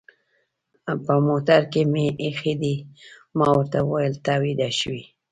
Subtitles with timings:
[1.05, 2.75] په موټر کې مې اېښي دي،
[3.37, 5.03] ما ورته وویل: ته ویده شوې؟